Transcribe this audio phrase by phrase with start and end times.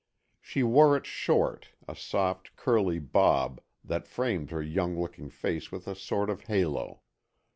[0.41, 5.87] She wore it short, a soft, curly bob, that framed her young looking face with
[5.87, 7.01] a sort of halo.